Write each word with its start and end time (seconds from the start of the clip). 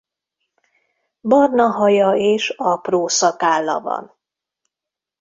Barna 1.21 1.69
haja 1.71 2.13
és 2.15 2.53
apró 2.57 3.07
szakálla 3.07 3.81
van. 3.81 4.17